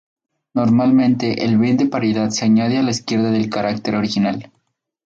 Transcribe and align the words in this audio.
Normalmente 0.55 1.45
el 1.45 1.59
bit 1.59 1.77
de 1.81 1.85
paridad 1.85 2.29
se 2.31 2.45
añade 2.45 2.79
a 2.79 2.81
la 2.81 2.89
izquierda 2.89 3.29
del 3.29 3.51
carácter 3.51 3.93
original. 3.93 4.51